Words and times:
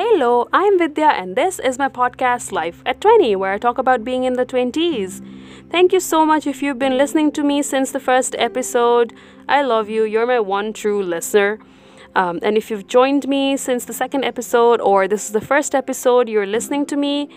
Hello, 0.00 0.46
I'm 0.52 0.78
Vidya, 0.78 1.06
and 1.06 1.34
this 1.34 1.58
is 1.58 1.76
my 1.76 1.88
podcast 1.88 2.52
Life 2.52 2.84
at 2.86 3.00
20, 3.00 3.34
where 3.34 3.52
I 3.52 3.58
talk 3.58 3.78
about 3.78 4.04
being 4.04 4.22
in 4.22 4.34
the 4.34 4.46
20s. 4.46 5.20
Thank 5.72 5.92
you 5.92 5.98
so 5.98 6.24
much 6.24 6.46
if 6.46 6.62
you've 6.62 6.78
been 6.78 6.96
listening 6.96 7.32
to 7.32 7.42
me 7.42 7.62
since 7.62 7.90
the 7.90 7.98
first 7.98 8.36
episode. 8.38 9.12
I 9.48 9.62
love 9.62 9.88
you. 9.88 10.04
You're 10.04 10.24
my 10.24 10.38
one 10.38 10.72
true 10.72 11.02
listener. 11.02 11.58
Um, 12.14 12.38
and 12.44 12.56
if 12.56 12.70
you've 12.70 12.86
joined 12.86 13.26
me 13.26 13.56
since 13.56 13.86
the 13.86 13.92
second 13.92 14.22
episode, 14.24 14.80
or 14.80 15.08
this 15.08 15.26
is 15.26 15.32
the 15.32 15.40
first 15.40 15.74
episode 15.74 16.28
you're 16.28 16.46
listening 16.46 16.86
to 16.86 16.96
me, 16.96 17.28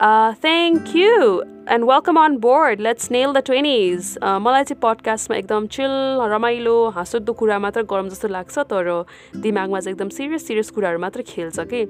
uh, 0.00 0.34
thank 0.34 0.94
you 0.94 1.42
and 1.66 1.86
welcome 1.86 2.18
on 2.18 2.38
board. 2.38 2.80
Let's 2.80 3.10
nail 3.10 3.32
the 3.32 3.42
20s. 3.42 4.16
Uh, 4.20 4.38
मलाई 4.40 4.64
चाहिँ 4.64 4.80
पडकास्टमा 4.82 5.36
एकदम 5.36 5.66
chill 5.76 5.92
रमाइलो 6.32 6.74
हाँसुदो 6.96 7.32
कुरा 7.32 7.58
मात्र 7.58 7.82
गरौँ 7.92 8.08
जस्तो 8.08 8.28
लाग्छ 8.28 8.58
तर 8.72 8.90
दिमागमा 9.36 9.80
चाहिँ 9.80 9.94
एकदम 9.94 10.08
सिरियस 10.16 10.46
सिरियस 10.46 10.70
कुराहरू 10.76 10.98
मात्र 10.98 11.22
खेल्छ 11.28 11.60
कि 11.72 11.80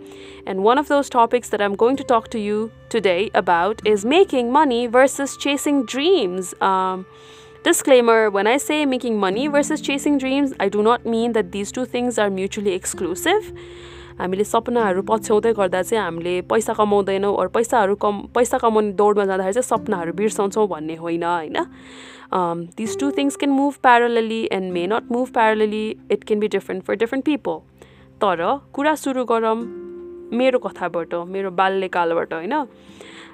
end 0.48 0.60
one 0.64 0.78
of 0.78 0.88
those 0.92 1.10
topics 1.12 1.50
that 1.50 1.62
आम 1.62 1.74
going 1.84 1.96
to 1.96 2.04
talk 2.14 2.30
to 2.32 2.38
you 2.38 2.66
today 2.92 3.18
about 3.42 3.86
is 3.86 4.06
making 4.14 4.50
money 4.52 4.86
versus 4.98 5.36
chasing 5.42 5.82
dreams 5.94 6.54
Disclaimer 7.64 8.30
when 8.30 8.46
I 8.46 8.58
say 8.58 8.84
making 8.84 9.14
money 9.18 9.44
versus 9.48 9.80
chasing 9.80 10.18
dreams, 10.18 10.50
I 10.60 10.68
do 10.68 10.82
not 10.82 11.06
mean 11.06 11.32
that 11.32 11.50
these 11.52 11.70
two 11.72 11.86
things 11.86 12.18
are 12.18 12.28
mutually 12.28 12.74
exclusive. 12.74 13.46
हामीले 14.19 14.43
सपनाहरू 14.43 15.01
पछ्याउँदै 15.01 15.53
गर्दा 15.53 15.81
चाहिँ 15.81 16.03
हामीले 16.03 16.41
पैसा 16.51 16.73
कमाउँदैनौँ 16.73 17.33
अरू 17.37 17.49
पैसाहरू 17.49 17.95
कम 17.95 18.21
पैसा 18.35 18.57
कमाउने 18.57 18.91
दौडमा 18.91 19.25
जाँदाखेरि 19.25 19.53
चाहिँ 19.53 19.69
सपनाहरू 19.69 20.13
बिर्साउँछौँ 20.13 20.67
भन्ने 20.67 20.95
होइन 20.95 21.23
होइन? 21.23 21.57
This 22.77 22.97
two 22.99 23.11
things 23.11 23.35
can 23.35 23.51
move 23.51 23.73
parallelly 23.81 24.41
and 24.51 24.71
may 24.73 24.85
not 24.87 25.11
move 25.11 25.27
parallelly 25.33 25.85
it 26.11 26.23
can 26.23 26.39
be 26.39 26.47
different 26.47 26.83
for 26.83 26.95
different 26.95 27.25
people 27.25 27.57
तर 28.21 28.43
कुरा 28.73 28.95
सुरु 28.95 29.25
गरौँ 29.25 29.55
मेरो 30.37 30.59
कथाबाट 30.59 31.13
मेरो 31.27 31.51
बाल्यकालबाट 31.51 32.33
होइन? 32.33 32.53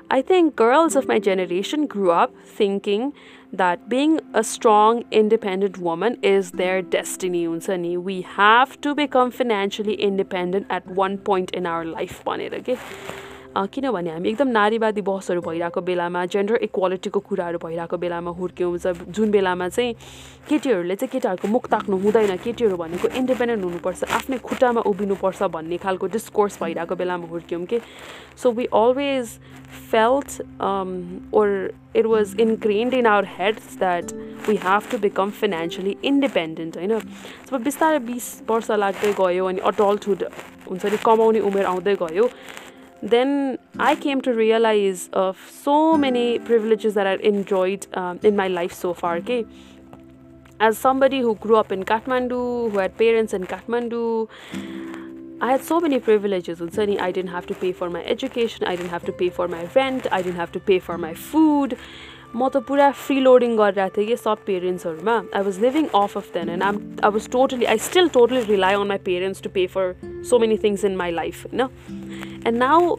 I 0.09 0.22
think 0.22 0.56
girls 0.56 0.95
of 0.95 1.08
my 1.08 1.17
generation 1.17 1.88
grew 1.88 2.11
up 2.11 2.31
thinking 2.45 3.14
that 3.52 3.89
being 3.89 4.20
a 4.34 4.44
strong, 4.44 5.03
independent 5.09 5.80
woman 5.80 6.20
is 6.22 6.52
their 6.52 6.81
destiny. 6.84 7.48
Unsani. 7.48 7.98
We 7.98 8.22
have 8.22 8.80
to 8.81 8.94
become 8.94 9.31
financially 9.31 9.95
independent 9.95 10.67
at 10.70 10.86
one 10.86 11.17
point 11.17 11.52
in 11.52 11.66
our 11.66 11.83
life. 11.83 12.22
Okay? 12.28 12.78
किनभने 13.56 14.09
हामी 14.11 14.30
एकदम 14.30 14.48
नारीवादी 14.52 15.02
बहसहरू 15.02 15.42
भइरहेको 15.42 15.81
बेलामा 15.81 16.25
gender 16.28 16.56
इक्वालिटीको 16.67 17.20
कुराहरू 17.20 17.58
भइरहेको 17.64 17.98
बेलामा 17.98 18.31
हुर्क्यौँ। 18.36 18.78
जुन 19.08 19.31
बेलामा 19.31 19.67
चाहिँ 19.70 19.94
केटीहरूले 20.50 20.95
चाहिँ 20.95 21.09
केटाहरूको 21.11 21.48
मुख 21.48 21.67
ताक्नु 21.72 21.98
हुँदैन 21.98 22.36
केटीहरू 22.44 22.78
भनेको 22.78 23.08
इन्डिपेन्डेन्ट 23.16 23.64
हुनुपर्छ 23.64 24.03
आफ्नै 24.11 24.38
खुट्टामा 24.44 24.81
उभिनुपर्छ 24.92 25.44
भन्ने 25.56 25.78
खालको 25.80 26.08
डिस्कोर्स 26.16 26.59
भइरहेको 26.64 26.95
बेलामा 26.95 27.28
हुर्क्यौँ 27.31 27.64
कि? 27.66 27.80
So 28.36 28.52
we 28.52 28.66
always 28.76 29.39
felt 29.92 30.30
or 31.33 31.48
it 31.95 32.06
was 32.06 32.36
ingrained 32.39 32.94
in 32.94 33.06
our 33.08 33.26
heads 33.38 33.78
that 33.80 34.11
we 34.50 34.56
have 34.66 34.92
to 34.92 34.98
become 35.08 35.30
financially 35.39 35.95
independent 36.03 36.78
होइन? 36.78 37.00
जब 37.48 37.64
बिस्तारै 37.64 38.00
बिस 38.11 38.28
वर्ष 38.50 38.72
लाग्दै 38.83 39.14
गयो 39.20 39.45
अनि 39.45 39.59
अडल्टहुड 39.72 40.23
हुन्छ 40.70 40.86
नि 40.86 40.98
कमाउने 41.06 41.39
उमेर 41.48 41.66
आउँदै 41.66 41.95
गयो 42.03 42.30
then 43.05 43.58
I 43.78 43.94
came 43.96 44.20
to 44.22 44.33
realize 44.34 45.08
of 45.12 45.38
so 45.50 45.96
many 45.96 46.38
privileges 46.38 46.94
that 46.94 47.06
I've 47.06 47.20
enjoyed 47.20 47.86
um, 47.94 48.20
in 48.22 48.36
my 48.36 48.48
life 48.48 48.72
so 48.72 48.92
far. 48.92 49.16
Okay, 49.16 49.46
as 50.60 50.77
somebody 50.77 51.20
who 51.20 51.34
grew 51.36 51.56
up 51.56 51.72
in 51.72 51.84
Kathmandu, 51.84 52.70
who 52.70 52.78
had 52.78 52.96
parents 52.98 53.33
in 53.33 53.46
Kathmandu, 53.46 54.28
I 55.41 55.52
had 55.52 55.62
so 55.64 55.80
many 55.80 55.98
privileges. 55.98 56.60
And 56.60 56.72
suddenly, 56.72 57.00
I 57.00 57.10
didn't 57.10 57.30
have 57.30 57.46
to 57.46 57.55
pay 57.55 57.72
for 57.72 57.88
my 57.88 58.05
education. 58.05 58.67
I 58.67 58.77
didn't 58.77 58.90
have 58.90 59.05
to 59.06 59.12
pay 59.12 59.30
for 59.30 59.48
my 59.48 59.67
rent. 59.74 60.06
I 60.12 60.20
didn't 60.20 60.36
have 60.36 60.52
to 60.52 60.61
pay 60.61 60.78
for 60.78 60.98
my 60.98 61.14
food. 61.14 61.78
म 62.34 62.48
त 62.48 62.62
पुरा 62.67 62.90
free 62.95 63.20
loading 63.20 63.56
गरिरहेको 63.56 63.96
थिएँ 63.96 64.06
कि 64.06 64.17
सब 64.17 64.45
पेरेन्ट्सहरूमा 64.46 65.14
I 65.34 65.42
was 65.42 65.58
living 65.61 65.86
off 66.01 66.17
of 66.17 66.28
then 66.34 66.48
and 66.48 66.62
um 66.62 66.77
I 67.05 67.11
was 67.11 67.28
totally 67.30 67.64
I 67.73 67.78
still 67.86 68.08
totally 68.17 68.40
rely 68.51 68.74
on 68.74 68.86
my 68.86 68.98
parents 69.08 69.42
to 69.42 69.51
pay 69.56 69.67
for 69.74 69.95
so 70.30 70.39
many 70.39 70.58
things 70.64 70.84
in 70.84 70.96
my 70.96 71.11
life 71.12 71.45
होइन 71.46 71.67
and 72.46 72.56
now 72.58 72.96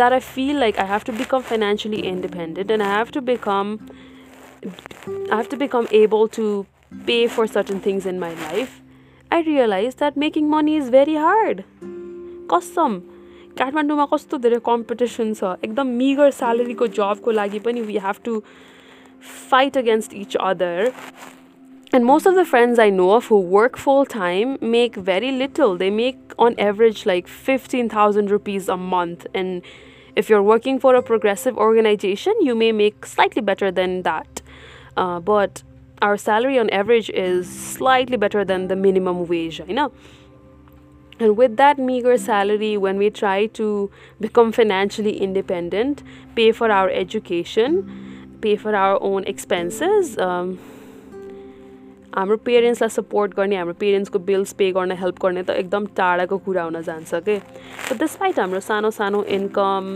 that 0.00 0.14
I 0.16 0.18
feel 0.26 0.58
like 0.58 0.78
I 0.82 0.84
have 0.90 1.02
to 1.06 1.12
become 1.16 1.42
financially 1.48 1.98
independent 2.10 2.70
and 2.74 2.84
I 2.84 2.86
have 2.90 3.10
to 3.16 3.20
become 3.24 3.72
I 4.66 5.36
have 5.40 5.50
to 5.50 5.58
become 5.62 5.88
able 5.98 6.30
to 6.36 6.46
pay 7.10 7.26
for 7.34 7.46
certain 7.46 7.82
things 7.86 8.06
in 8.12 8.18
my 8.22 8.30
life, 8.42 8.80
I 9.30 9.40
realized 9.42 9.98
that 9.98 10.16
making 10.16 10.48
money 10.48 10.76
is 10.76 10.88
very 10.98 11.16
hard. 11.26 11.64
Custom. 12.54 13.00
काठमाडौँमा 13.58 14.04
कस्तो 14.12 14.38
धेरै 14.44 14.58
competition 14.66 15.32
छ 15.38 15.48
एकदम 15.64 15.88
मिगर 15.96 16.30
स्यालेरीको 16.36 16.86
जबको 16.98 17.30
लागि 17.38 17.58
पनि 17.66 17.80
we 17.88 17.98
have 18.04 18.20
to 18.24 18.36
fight 19.22 19.76
against 19.76 20.12
each 20.12 20.36
other. 20.40 20.92
and 21.93 22.03
most 22.05 22.25
of 22.25 22.35
the 22.35 22.43
friends 22.43 22.79
I 22.79 22.89
know 22.89 23.11
of 23.11 23.27
who 23.27 23.39
work 23.39 23.77
full 23.77 24.05
time 24.05 24.57
make 24.59 24.95
very 24.95 25.31
little. 25.31 25.77
They 25.77 25.89
make 25.89 26.19
on 26.37 26.53
average 26.59 27.05
like 27.05 27.27
15,000 27.29 28.29
rupees 28.29 28.67
a 28.67 28.75
month. 28.75 29.25
And 29.33 29.61
if 30.15 30.29
you're 30.29 30.43
working 30.43 30.79
for 30.79 30.95
a 30.95 31.01
progressive 31.01 31.57
organization, 31.57 32.33
you 32.41 32.55
may 32.55 32.73
make 32.73 33.05
slightly 33.05 33.41
better 33.41 33.71
than 33.71 34.01
that. 34.01 34.41
Uh, 34.97 35.21
but 35.21 35.63
our 36.01 36.17
salary 36.17 36.59
on 36.59 36.69
average 36.71 37.09
is 37.11 37.47
slightly 37.49 38.17
better 38.17 38.43
than 38.43 38.67
the 38.67 38.75
minimum 38.75 39.25
wage, 39.25 39.61
you 39.65 39.73
know. 39.73 39.93
And 41.19 41.37
with 41.37 41.55
that 41.57 41.79
meager 41.79 42.17
salary, 42.17 42.77
when 42.77 42.97
we 42.97 43.09
try 43.09 43.47
to 43.47 43.89
become 44.19 44.51
financially 44.51 45.17
independent, 45.17 46.03
pay 46.35 46.51
for 46.51 46.69
our 46.69 46.89
education, 46.89 48.37
pay 48.41 48.55
for 48.55 48.75
our 48.75 49.01
own 49.01 49.23
expenses, 49.23 50.17
um, 50.19 50.59
हाम्रो 52.17 52.37
पेरेन्ट्सलाई 52.45 52.89
support 52.89 53.33
गर्ने 53.35 53.55
हाम्रो 53.55 53.73
पेरेन्ट्सको 53.79 54.19
bills 54.27 54.53
पे 54.59 54.71
गर्न 54.77 54.91
help 55.01 55.19
गर्ने 55.23 55.43
त 55.43 55.49
एकदम 55.63 55.85
टाढाको 55.97 56.37
कुरा 56.45 56.63
हुन 56.63 56.81
जान्छ 56.81 57.21
के? 57.27 57.37
डिस्पाइट 57.97 58.39
हाम्रो 58.39 58.59
सानो 58.67 58.91
सानो 58.91 59.23
इन्कम 59.37 59.91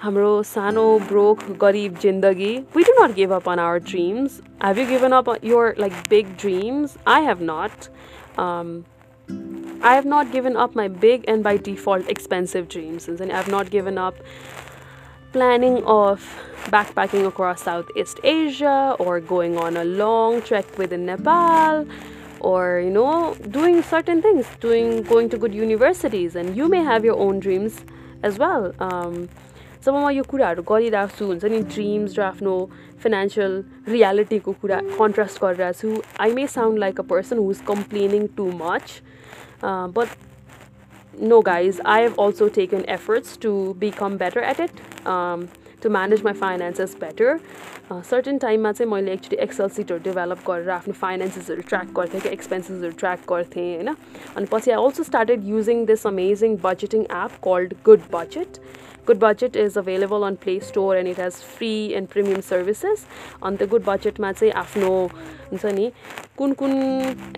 हाम्रो 0.00 0.32
सानो 0.50 0.84
ब्रोक 1.08 1.44
गरिब 1.60 1.98
जिन्दगी 2.02 2.52
we 2.76 2.82
do 2.90 2.92
not 3.02 3.14
give 3.14 3.32
up 3.32 3.48
on 3.48 3.58
our 3.68 3.78
dreams 3.92 4.40
have 4.64 4.78
you 4.78 4.86
given 4.86 5.12
up 5.22 5.34
your 5.44 5.74
like 5.78 6.04
big 6.10 6.36
dreams 6.40 6.96
I 7.14 7.24
have 7.24 7.48
not 7.50 7.90
I 9.80 9.90
have 9.94 10.06
not 10.10 10.30
given 10.32 10.56
up 10.56 10.72
my 10.74 10.84
big 11.02 11.26
and 11.32 11.44
by 11.46 11.50
default 11.66 12.08
expensive 12.12 12.64
dreams. 12.68 13.04
And 13.08 13.32
I 13.32 13.36
have 13.36 13.50
not 13.54 13.68
given 13.74 13.98
up 14.04 14.16
planning 15.37 15.83
of 15.85 16.25
backpacking 16.65 17.27
across 17.27 17.61
Southeast 17.61 18.19
Asia 18.23 18.95
or 18.99 19.19
going 19.19 19.57
on 19.57 19.77
a 19.77 19.83
long 19.83 20.41
trek 20.41 20.77
within 20.77 21.05
Nepal 21.05 21.85
or 22.39 22.79
you 22.79 22.89
know 22.89 23.35
doing 23.49 23.81
certain 23.81 24.21
things 24.21 24.45
doing 24.59 25.01
going 25.03 25.29
to 25.29 25.37
good 25.37 25.53
universities 25.53 26.35
and 26.35 26.55
you 26.55 26.67
may 26.67 26.83
have 26.83 27.05
your 27.05 27.17
own 27.17 27.39
dreams 27.39 27.81
as 28.21 28.37
well 28.37 28.73
um, 28.79 29.27
जब 29.83 29.93
म 29.93 30.09
यो 30.15 30.23
कुराहरू 30.31 30.63
गरिरहेको 30.63 31.15
छु 31.15 31.25
हुन्छ 31.27 31.45
नि 31.51 31.59
dreams 31.71 32.13
र 32.17 32.21
आफ्नो 32.23 32.51
financial 33.03 33.53
रियालिटीको 33.93 34.51
कुरा 34.61 34.77
contrast 34.99 35.41
गरिरहेको 35.41 35.79
छु 35.79 35.89
I 36.25 36.33
may 36.37 36.45
sound 36.53 36.79
like 36.83 36.99
a 36.99 37.03
person 37.09 37.37
who 37.37 37.49
is 37.51 37.61
complaining 37.71 38.27
too 38.37 38.45
much 38.61 38.93
uh, 39.63 39.87
but 39.87 40.09
no, 41.19 41.41
guys, 41.41 41.79
I 41.85 41.99
have 42.01 42.17
also 42.17 42.49
taken 42.49 42.85
efforts 42.87 43.37
to 43.37 43.75
become 43.75 44.17
better 44.17 44.41
at 44.41 44.59
it, 44.59 44.71
um, 45.05 45.49
to 45.81 45.89
manage 45.89 46.23
my 46.23 46.33
finances 46.33 46.95
better. 46.95 47.39
Certain 47.91 48.37
टाइममा 48.37 48.71
चाहिँ 48.71 48.89
मैले 48.91 49.11
actually 49.13 49.37
axle 49.43 49.67
सिटहरू 49.69 49.99
develop 50.03 50.39
गरेर 50.47 50.69
आफ्नो 50.71 50.93
फाइनेन्सेसहरू 50.93 51.61
track 51.61 51.87
गर्थेँ 51.95 52.21
क्या 52.21 52.31
एक्सपेन्सेसहरू 52.31 52.91
track 52.99 53.19
गर्थेँ 53.29 53.65
होइन 53.75 53.87
अनि 53.89 54.45
पछि 54.51 54.71
I 54.71 54.77
also 54.83 55.03
started 55.03 55.43
using 55.47 55.85
this 55.85 56.07
amazing 56.07 56.57
budgeting 56.63 57.03
app 57.03 57.35
called 57.43 57.73
good 57.85 58.01
budget 58.13 58.59
good 59.07 59.19
budget 59.19 59.55
is 59.57 59.77
available 59.77 60.23
on 60.27 60.35
play 60.43 60.59
store 60.63 60.97
and 60.97 61.09
it 61.09 61.19
has 61.19 61.41
free 61.57 61.71
end 61.93 62.07
premium 62.09 62.41
services 62.49 63.05
अनि 63.43 63.57
त्यो 63.57 63.67
गुड 63.67 63.83
बजेटमा 63.85 64.31
चाहिँ 64.31 64.53
आफ्नो 64.63 64.91
हुन्छ 65.51 65.65
नि 65.65 65.91
कुन 66.38 66.52
कुन 66.52 66.70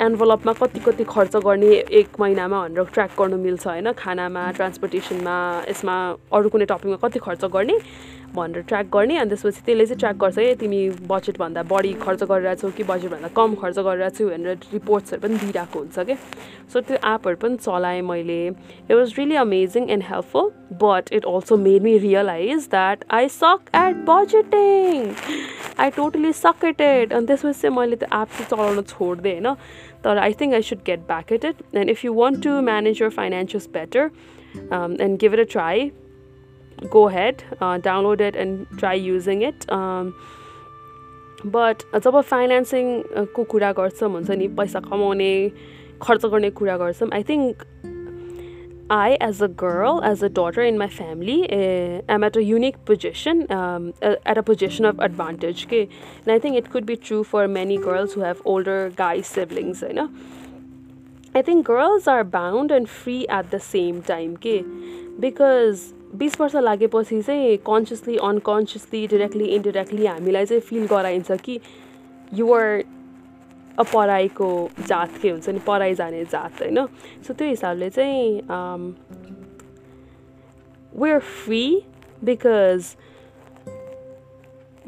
एन्भलपमा 0.01 0.53
कति 0.53 0.81
कति 0.81 1.05
खर्च 1.09 1.37
गर्ने 1.37 1.67
एक 2.01 2.21
महिनामा 2.21 2.59
भनेर 2.69 2.85
ट्र्याक 2.85 3.11
गर्नु 3.19 3.37
मिल्छ 3.37 3.67
होइन? 3.67 3.93
खानामा 3.93 4.43
ट्रान्सपोर्टेसनमा 4.53 5.37
यसमा 5.69 5.95
अरू 6.33 6.49
कुनै 6.49 6.65
टपिकमा 6.65 6.97
कति 7.01 7.19
खर्च 7.19 7.45
गर्ने? 7.45 7.79
भनेर 8.35 8.63
ट्र्याक 8.63 8.87
गर्ने 8.95 9.17
अनि 9.17 9.31
त्यसपछि 9.31 9.61
त्यसले 9.67 9.87
चाहिँ 9.87 9.99
ट्र्याक 9.99 10.17
गर्छ 10.17 10.39
है 10.39 10.55
तिमी 10.55 10.81
बजेटभन्दा 11.11 11.63
बढी 11.71 11.93
खर्च 12.03 12.23
गरिरहेछौ 12.31 12.71
कि 12.77 12.83
बजेटभन्दा 12.91 13.29
कम 13.37 13.55
खर्च 13.63 13.79
गरिरहेको 13.79 14.17
छु? 14.17 14.29
भनेर 14.31 14.59
रिपोर्ट्सहरू 14.73 15.21
पनि 15.23 15.39
दिइरहेको 15.39 15.79
हुन्छ 15.79 15.99
कि। 15.99 16.15
सो 16.73 16.81
त्यो 16.81 16.97
एपहरू 17.13 17.37
पनि 17.43 17.57
चलाएँ 17.57 18.03
मैले। 18.03 18.41
It 18.47 18.93
was 18.93 19.15
really 19.19 19.37
amazing 19.37 19.91
and 19.91 20.05
helpful 20.11 20.51
but 20.83 21.13
it 21.13 21.25
also 21.27 21.57
made 21.67 21.83
me 21.83 21.97
realise 21.99 22.69
that 22.71 23.05
I 23.19 23.29
suck 23.29 23.71
at 23.77 23.97
budgeting 24.11 25.13
I 25.81 25.91
totally 25.97 26.33
suck 26.33 26.65
at 26.65 26.81
it 26.81 27.13
अनि 27.13 27.27
त्यसपछि 27.27 27.61
चाहिँ 27.61 27.77
मैले 27.77 27.97
त्यो 27.97 28.21
एप 28.21 28.29
चाहिँ 28.29 28.51
चलाउन 28.51 28.83
छोडिदिएँ 28.83 29.41
होइन? 29.41 29.55
तर 30.05 30.19
I 30.19 30.33
think 30.41 30.55
I 30.55 30.63
should 30.69 30.83
get 30.87 31.01
back 31.09 31.33
at 31.33 31.45
it 31.45 31.57
and 31.75 31.91
if 31.91 32.05
you 32.05 32.13
want 32.15 32.43
to 32.45 32.61
manage 32.69 33.03
your 33.03 33.09
financials 33.17 33.69
better 33.73 34.11
and 35.01 35.19
give 35.21 35.35
it 35.35 35.41
a 35.41 35.51
try 35.53 35.91
go 36.90 37.08
ahead, 37.08 37.44
uh, 37.62 37.78
download 37.78 38.22
it 38.22 38.36
and 38.36 38.68
try 38.78 38.94
using 38.94 39.42
it. 39.42 39.70
Um, 39.72 40.14
but 41.46 41.82
जब 42.04 42.20
फाइनेन्सिङको 42.22 43.44
कुरा 43.54 43.72
गर्छौँ 43.78 44.10
हुन्छ 44.12 44.30
नि 44.38 44.48
पैसा 44.58 44.80
कमाउने 44.90 45.32
खर्च 46.02 46.26
गर्ने 46.26 46.50
कुरा 46.60 46.78
गर्छौँ 46.78 47.10
I 47.14 47.24
think 47.24 47.64
I, 48.90 49.18
as 49.20 49.42
a 49.42 49.48
girl, 49.48 50.00
as 50.04 50.22
a 50.22 50.30
daughter 50.30 50.62
in 50.62 50.78
my 50.78 50.88
family, 50.88 51.50
uh, 51.52 52.02
am 52.08 52.24
at 52.24 52.36
a 52.36 52.44
unique 52.44 52.76
position, 52.86 53.52
um, 53.52 53.96
at 54.02 54.38
a 54.38 54.44
position 54.44 54.86
of 54.86 55.00
advantage. 55.00 55.66
Okay? 55.66 55.90
And 56.24 56.32
I 56.32 56.38
think 56.38 56.56
it 56.56 56.70
could 56.70 56.86
be 56.86 56.96
true 56.96 57.24
for 57.24 57.48
many 57.48 57.80
girls 57.80 58.14
who 58.14 58.22
have 58.22 58.44
older 58.46 58.92
guy 58.96 59.22
siblings. 59.22 59.82
You 59.82 59.94
know? 59.94 60.10
I 61.34 61.42
think 61.42 61.66
girls 61.66 62.08
are 62.08 62.24
bound 62.24 62.70
and 62.70 62.88
free 62.88 63.28
at 63.28 63.50
the 63.50 63.60
same 63.60 64.04
time. 64.04 64.36
Okay? 64.36 64.64
Because 65.20 65.96
बिस 66.19 66.41
वर्ष 66.41 66.55
लागेपछि 66.57 67.21
चाहिँ 67.23 67.57
consciously 67.67 68.17
unconsciously 68.17 69.07
directly 69.07 69.45
indirectly 69.55 70.07
हामीलाई 70.07 70.47
चाहिँ 70.47 70.61
fill 70.61 70.87
गराइन्छ 70.87 71.33
कि 71.45 71.59
you're 72.35 72.83
a 73.79 73.83
पढाइको 73.93 74.49
जात 74.87 75.19
के 75.23 75.31
हुन्छ 75.31 75.49
नि 75.49 75.59
पढाइ 75.67 75.95
जाने 75.95 76.25
जात 76.25 76.61
होइन? 76.61 76.87
सो 77.27 77.35
त्यो 77.35 77.49
हिसाबले 77.49 77.91
चाहिँ 77.91 78.41
we are 80.95 81.21
free 81.21 81.65
because 82.25 82.97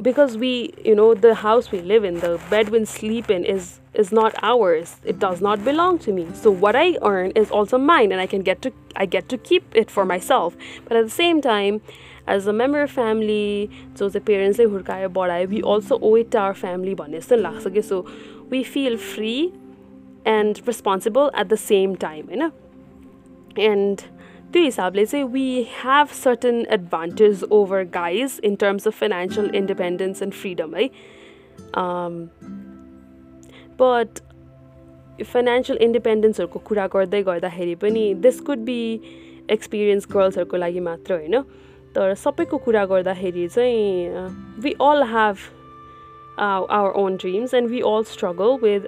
because 0.01 0.37
we 0.37 0.73
you 0.85 0.95
know 0.95 1.15
the 1.15 1.35
house 1.35 1.71
we 1.71 1.81
live 1.81 2.05
in 2.05 2.21
the 2.21 2.41
bed 2.49 2.71
we 2.71 2.85
sleep 2.85 3.31
in 3.31 3.45
is 3.45 3.81
is 3.95 4.11
not 4.11 4.35
ours. 4.43 4.97
It 5.05 5.19
does 5.19 5.43
not 5.43 5.63
belong 5.65 5.99
to 6.01 6.13
me. 6.13 6.27
So 6.35 6.51
what 6.51 6.75
i 6.75 6.97
earn 7.03 7.33
is 7.33 7.51
also 7.51 7.77
mine 7.79 8.11
and 8.11 8.21
i 8.21 8.27
can 8.27 8.43
get 8.43 8.63
to 8.63 8.73
i 8.97 9.05
get 9.07 9.29
to 9.29 9.39
keep 9.39 9.65
it 9.75 9.91
for 9.91 10.05
myself. 10.05 10.57
But 10.85 10.97
at 10.97 11.05
the 11.05 11.11
same 11.11 11.43
time 11.43 11.83
as 12.27 12.47
a 12.47 12.53
member 12.53 12.83
of 12.83 12.91
family 12.91 13.69
so 13.95 14.09
the 14.09 14.21
parents 14.21 14.59
we 14.59 15.63
also 15.63 15.99
owe 16.01 16.15
it 16.15 16.31
to 16.31 16.39
our 16.39 16.55
family 16.55 16.97
so 17.83 18.07
we 18.49 18.63
feel 18.63 18.97
free 18.97 19.53
and 20.25 20.65
responsible 20.67 21.31
at 21.35 21.49
the 21.49 21.57
same 21.57 21.97
time 21.97 22.31
you 22.31 22.37
know 22.37 22.53
and 23.57 24.05
त्यो 24.53 24.63
हिसाबले 24.63 25.07
चाहिँ 25.07 25.25
we 25.25 25.63
have 25.63 26.07
certain 26.07 26.63
advantage 26.71 27.45
over 27.51 27.83
guys 27.83 28.41
in 28.45 28.55
terms 28.55 28.87
of 28.87 28.99
financial 29.01 29.51
independence 29.55 30.23
and 30.23 30.35
freedom 30.35 30.75
है 30.77 30.89
but 33.81 34.21
financial 35.25 35.79
इन्डिपेन्डेन्सहरूको 35.79 36.59
कुरा 36.59 36.87
गर्दै 36.87 37.23
गर्दाखेरि 37.23 37.75
पनि 37.75 38.15
this 38.15 38.41
could 38.41 38.59
be 38.59 39.01
experience 39.51 40.07
गर्ल्सहरूको 40.13 40.57
लागि 40.57 40.81
मात्र 40.81 41.15
होइन? 41.15 41.41
तर 41.95 42.15
सबैको 42.15 42.59
कुरा 42.59 42.85
गर्दाखेरि 42.85 43.49
चाहिँ 43.49 44.61
we 44.63 44.73
all 44.81 45.03
have 45.03 45.37
our 46.41 46.93
own 46.97 47.17
dreams 47.17 47.55
and 47.55 47.69
we 47.69 47.81
all 47.81 48.03
struggle 48.03 48.59
with 48.63 48.81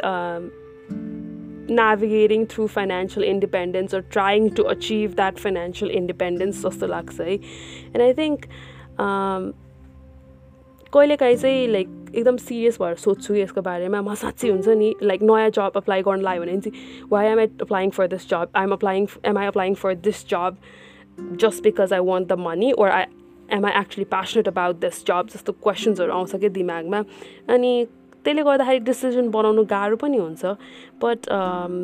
navigating 1.68 2.46
through 2.46 2.68
financial 2.68 3.22
independence 3.22 3.94
or 3.94 4.02
trying 4.02 4.50
to 4.50 4.66
achieve 4.68 5.16
that 5.16 5.38
financial 5.38 5.90
independence 5.90 6.62
जस्तो 6.64 6.86
लाग्छ 6.86 7.20
है 7.20 7.34
एन्ड 7.34 8.00
आई 8.00 8.14
थिङ्क 8.14 8.46
कहिलेकाहीँ 10.94 11.36
चाहिँ 11.36 11.66
लाइक 11.68 11.88
एकदम 12.14 12.36
सिरियस 12.36 12.78
भएर 12.82 12.94
सोध्छु 12.94 13.34
यसको 13.34 13.62
बारेमा। 13.62 14.00
म 14.02 14.14
साँच्चै 14.14 14.48
हुन्छ 14.48 14.68
नि 14.68 14.94
लाइक 15.02 15.22
नयाँ 15.22 15.50
जब 15.50 15.72
अप्लाई 15.76 16.02
गर्न 16.02 16.20
लाग्यो 16.22 16.42
भने 16.42 16.60
चाहिँ 16.60 17.08
why 17.10 17.26
am 17.26 17.38
I 17.38 17.46
applying 17.60 17.90
for 17.90 18.06
this 18.06 18.28
job 18.30 18.48
I'm 18.56 18.72
applying 18.72 19.06
am 19.24 19.38
I 19.38 19.46
applying 19.46 19.74
for 19.74 19.94
this 19.94 20.28
job 20.28 20.56
just 21.40 21.62
because 21.62 21.92
I 21.92 22.00
want 22.10 22.28
the 22.28 22.32
money 22.38 22.72
or 22.72 22.88
I 22.88 23.04
am 23.52 23.66
I 23.66 23.80
actually 23.80 24.04
passionate 24.04 24.48
about 24.48 24.76
this 24.80 25.04
job 25.06 25.28
जस्तो 25.34 25.52
क्वेसन्सहरू 25.52 26.12
आउँछ 26.12 26.36
कि 26.36 26.48
दिमागमा। 26.48 27.04
अनि 27.48 27.86
त्यसले 28.24 28.42
गर्दाखेरि 28.42 28.84
डिसिजन 28.90 29.30
बनाउनु 29.30 29.64
गाह्रो 29.70 29.96
पनि 29.96 30.18
हुन्छ। 30.18 30.42
बट 31.02 31.18
um, 31.38 31.78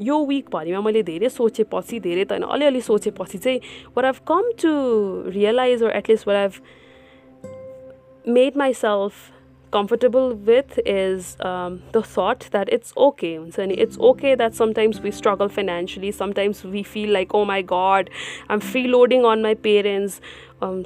यो 0.00 0.16
विकभरिमा 0.26 0.80
मैले 0.80 1.02
धेरै 1.02 1.28
सोचेपछि 1.30 1.98
धेरै 2.06 2.24
त 2.24 2.32
होइन 2.32 2.44
अलिअलि 2.54 2.80
सोचेपछि 2.80 3.38
चाहिँ 3.38 3.58
what 3.96 4.04
have 4.04 4.18
come 4.28 4.50
to 4.62 4.72
realize 5.36 5.82
or 5.82 5.90
at least 5.96 6.28
what 6.28 6.36
have 6.36 6.52
made 8.24 8.56
myself 8.74 9.12
comfortable 9.72 10.32
with 10.46 10.78
is 10.78 11.36
the 11.42 12.02
thought 12.08 12.44
that 12.50 12.68
it's 12.74 12.92
okay 13.06 13.34
हुन्छ 13.36 13.60
नि? 13.60 13.74
It's 13.74 13.98
okay 14.10 14.34
that 14.36 14.52
sometimes 14.54 15.00
we 15.02 15.10
struggle 15.12 15.48
financially 15.56 16.12
sometimes 16.12 16.64
we 16.66 16.82
feel 16.82 17.12
like 17.12 17.34
oh 17.34 17.44
my 17.44 17.62
God 17.72 18.10
I 18.50 18.54
am 18.54 18.60
free 18.70 18.82
loading 18.86 19.24
on 19.32 19.42
my 19.42 19.54
parents 19.64 20.20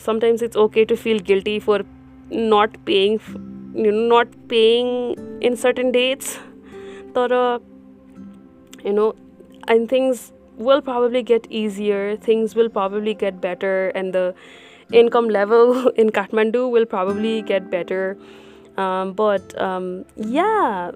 sometimes 0.06 0.42
it's 0.42 0.56
okay 0.56 0.84
to 0.84 0.96
feel 0.96 1.20
guilty 1.26 1.58
for 1.60 1.84
not 2.32 2.76
paying 2.86 3.18
you 3.74 3.92
know 3.92 4.08
not 4.16 4.28
paying 4.48 5.16
in 5.40 5.56
certain 5.56 5.92
dates. 5.92 6.38
But 7.12 7.30
you 8.84 8.92
know 8.92 9.14
and 9.66 9.88
things 9.88 10.32
will 10.56 10.80
probably 10.80 11.22
get 11.22 11.46
easier 11.50 12.16
things 12.16 12.54
will 12.54 12.68
probably 12.68 13.14
get 13.14 13.40
better 13.40 13.88
and 13.90 14.12
the 14.12 14.34
income 14.92 15.28
level 15.28 15.88
in 16.02 16.10
kathmandu 16.10 16.70
will 16.70 16.86
probably 16.86 17.42
get 17.42 17.70
better. 17.70 18.16
Um, 18.76 19.12
but 19.12 19.60
um, 19.60 20.04
yeah 20.16 20.92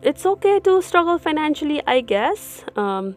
it's 0.00 0.24
okay 0.24 0.60
to 0.60 0.80
struggle 0.80 1.18
financially 1.18 1.82
i 1.86 2.00
guess. 2.00 2.64
Um, 2.76 3.16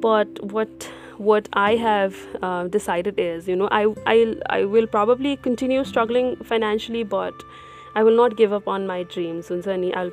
but 0.00 0.42
what 0.52 0.90
what 1.18 1.48
I 1.52 1.76
have 1.76 2.16
uh, 2.42 2.64
decided 2.68 3.18
is, 3.18 3.48
you 3.48 3.56
know, 3.56 3.68
I, 3.70 3.94
I, 4.06 4.36
I 4.50 4.64
will 4.64 4.86
probably 4.86 5.36
continue 5.36 5.84
struggling 5.84 6.36
financially, 6.44 7.04
but 7.04 7.34
I 7.94 8.02
will 8.02 8.16
not 8.16 8.36
give 8.36 8.52
up 8.52 8.68
on 8.68 8.86
my 8.86 9.04
dreams. 9.04 9.50
I'll 9.50 10.12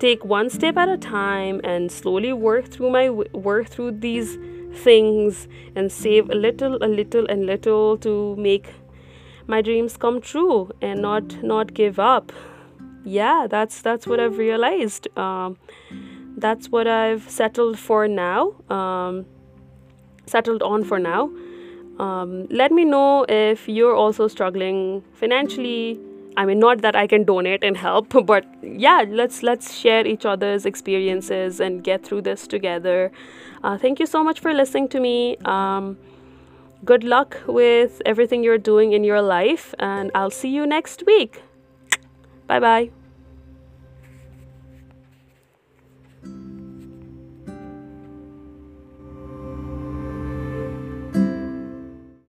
take 0.00 0.24
one 0.24 0.50
step 0.50 0.76
at 0.76 0.88
a 0.88 0.96
time 0.96 1.60
and 1.62 1.90
slowly 1.90 2.32
work 2.32 2.66
through 2.66 2.90
my 2.90 3.10
work 3.10 3.68
through 3.68 3.92
these 3.92 4.36
things 4.82 5.46
and 5.76 5.90
save 5.90 6.30
a 6.30 6.34
little, 6.34 6.76
a 6.82 6.88
little, 6.88 7.26
and 7.26 7.46
little 7.46 7.96
to 7.98 8.34
make 8.36 8.66
my 9.46 9.62
dreams 9.62 9.96
come 9.96 10.20
true 10.20 10.70
and 10.80 11.02
not 11.02 11.42
not 11.42 11.74
give 11.74 11.98
up. 11.98 12.32
Yeah, 13.04 13.46
that's 13.48 13.80
that's 13.82 14.06
what 14.06 14.18
I've 14.18 14.38
realized. 14.38 15.06
Um, 15.16 15.58
that's 16.36 16.68
what 16.68 16.88
I've 16.88 17.28
settled 17.30 17.78
for 17.78 18.08
now. 18.08 18.54
Um, 18.68 19.26
settled 20.26 20.62
on 20.62 20.84
for 20.84 20.98
now. 20.98 21.30
Um, 21.98 22.46
let 22.50 22.72
me 22.72 22.84
know 22.84 23.24
if 23.28 23.68
you're 23.68 23.94
also 23.94 24.28
struggling 24.28 25.02
financially. 25.12 25.98
I 26.36 26.44
mean, 26.44 26.58
not 26.58 26.82
that 26.82 26.96
I 26.96 27.06
can 27.06 27.22
donate 27.24 27.62
and 27.62 27.76
help, 27.76 28.08
but 28.26 28.44
yeah, 28.62 29.04
let's 29.08 29.42
let's 29.42 29.74
share 29.74 30.06
each 30.06 30.24
other's 30.24 30.66
experiences 30.66 31.60
and 31.60 31.84
get 31.84 32.04
through 32.04 32.22
this 32.22 32.46
together. 32.46 33.12
Uh, 33.62 33.78
thank 33.78 34.00
you 34.00 34.06
so 34.06 34.24
much 34.24 34.40
for 34.40 34.52
listening 34.52 34.88
to 34.88 35.00
me. 35.00 35.36
Um, 35.44 35.96
good 36.84 37.04
luck 37.04 37.40
with 37.46 38.02
everything 38.04 38.42
you're 38.42 38.58
doing 38.58 38.92
in 38.92 39.04
your 39.04 39.22
life, 39.22 39.74
and 39.78 40.10
I'll 40.14 40.30
see 40.42 40.50
you 40.50 40.66
next 40.66 41.04
week. 41.06 41.42
Bye 42.46 42.60
bye. 42.60 43.03